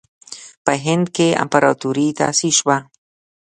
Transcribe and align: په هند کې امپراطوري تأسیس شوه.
په 0.65 0.73
هند 0.85 1.05
کې 1.15 1.27
امپراطوري 1.43 2.07
تأسیس 2.19 2.55
شوه. 2.59 2.77